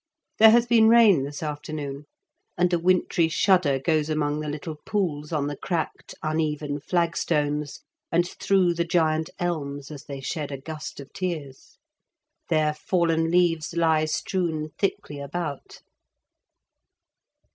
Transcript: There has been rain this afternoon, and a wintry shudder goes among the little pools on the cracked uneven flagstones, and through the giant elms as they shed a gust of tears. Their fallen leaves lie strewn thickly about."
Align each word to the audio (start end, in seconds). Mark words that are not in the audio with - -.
There 0.39 0.49
has 0.49 0.65
been 0.65 0.89
rain 0.89 1.21
this 1.25 1.43
afternoon, 1.43 2.05
and 2.57 2.73
a 2.73 2.79
wintry 2.79 3.27
shudder 3.27 3.77
goes 3.77 4.09
among 4.09 4.39
the 4.39 4.49
little 4.49 4.77
pools 4.83 5.31
on 5.31 5.45
the 5.45 5.55
cracked 5.55 6.15
uneven 6.23 6.79
flagstones, 6.79 7.81
and 8.11 8.27
through 8.27 8.73
the 8.73 8.83
giant 8.83 9.29
elms 9.37 9.91
as 9.91 10.05
they 10.05 10.19
shed 10.19 10.51
a 10.51 10.57
gust 10.57 10.99
of 10.99 11.13
tears. 11.13 11.77
Their 12.49 12.73
fallen 12.73 13.29
leaves 13.29 13.75
lie 13.75 14.05
strewn 14.05 14.69
thickly 14.79 15.19
about." 15.19 15.81